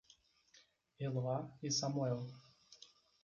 Eloá 0.99 1.47
e 1.61 1.69
Samuel 1.69 2.25